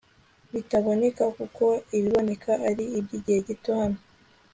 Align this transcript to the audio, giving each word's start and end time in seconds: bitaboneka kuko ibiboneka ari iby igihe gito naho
bitaboneka 0.53 1.23
kuko 1.37 1.65
ibiboneka 1.97 2.51
ari 2.69 2.85
iby 2.97 3.11
igihe 3.17 3.39
gito 3.47 3.71
naho 3.77 3.99